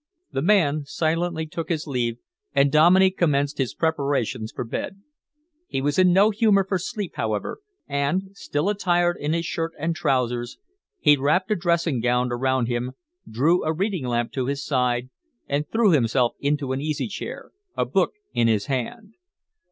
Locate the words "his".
1.69-1.85, 3.59-3.75, 9.33-9.45, 14.47-14.65, 18.47-18.65